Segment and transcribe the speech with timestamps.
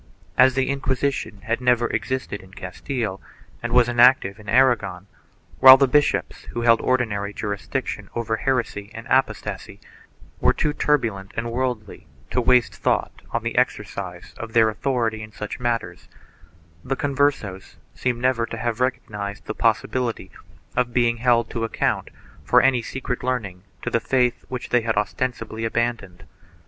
[0.35, 3.21] As the Inquisition had never existed in Castile
[3.61, 5.05] and was inactive in Aragon,
[5.59, 9.79] while the bishops, who held ordinary juris diction over heresy and apostasy,
[10.39, 15.31] were too turbulent and worldly to waste thought on the exercise of their authority in
[15.31, 16.09] such matters,
[16.83, 20.31] the Converses seem never to have recognized the possibility
[20.75, 22.09] of being held to account
[22.43, 26.23] for any secret leaning to the faith which they had ostensibly abandoned.